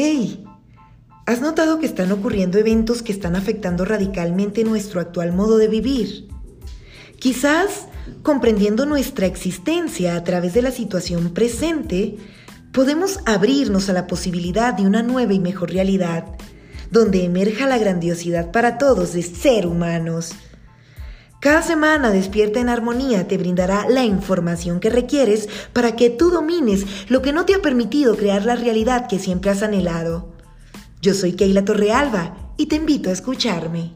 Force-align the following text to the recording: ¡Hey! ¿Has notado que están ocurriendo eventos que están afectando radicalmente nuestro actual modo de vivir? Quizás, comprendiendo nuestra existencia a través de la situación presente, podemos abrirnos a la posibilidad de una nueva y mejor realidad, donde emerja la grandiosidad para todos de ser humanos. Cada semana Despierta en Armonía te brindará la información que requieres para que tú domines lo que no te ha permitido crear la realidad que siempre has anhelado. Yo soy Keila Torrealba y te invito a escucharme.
¡Hey! 0.00 0.44
¿Has 1.26 1.40
notado 1.40 1.80
que 1.80 1.86
están 1.86 2.12
ocurriendo 2.12 2.56
eventos 2.56 3.02
que 3.02 3.10
están 3.10 3.34
afectando 3.34 3.84
radicalmente 3.84 4.62
nuestro 4.62 5.00
actual 5.00 5.32
modo 5.32 5.56
de 5.56 5.66
vivir? 5.66 6.28
Quizás, 7.18 7.88
comprendiendo 8.22 8.86
nuestra 8.86 9.26
existencia 9.26 10.14
a 10.14 10.22
través 10.22 10.54
de 10.54 10.62
la 10.62 10.70
situación 10.70 11.34
presente, 11.34 12.16
podemos 12.70 13.18
abrirnos 13.26 13.88
a 13.88 13.92
la 13.92 14.06
posibilidad 14.06 14.72
de 14.72 14.86
una 14.86 15.02
nueva 15.02 15.32
y 15.32 15.40
mejor 15.40 15.72
realidad, 15.72 16.26
donde 16.92 17.24
emerja 17.24 17.66
la 17.66 17.78
grandiosidad 17.78 18.52
para 18.52 18.78
todos 18.78 19.14
de 19.14 19.22
ser 19.24 19.66
humanos. 19.66 20.30
Cada 21.40 21.62
semana 21.62 22.10
Despierta 22.10 22.58
en 22.58 22.68
Armonía 22.68 23.28
te 23.28 23.38
brindará 23.38 23.88
la 23.88 24.02
información 24.02 24.80
que 24.80 24.90
requieres 24.90 25.48
para 25.72 25.94
que 25.94 26.10
tú 26.10 26.30
domines 26.30 26.84
lo 27.08 27.22
que 27.22 27.32
no 27.32 27.44
te 27.44 27.54
ha 27.54 27.62
permitido 27.62 28.16
crear 28.16 28.44
la 28.44 28.56
realidad 28.56 29.06
que 29.06 29.20
siempre 29.20 29.52
has 29.52 29.62
anhelado. 29.62 30.32
Yo 31.00 31.14
soy 31.14 31.34
Keila 31.34 31.64
Torrealba 31.64 32.52
y 32.56 32.66
te 32.66 32.74
invito 32.74 33.10
a 33.10 33.12
escucharme. 33.12 33.92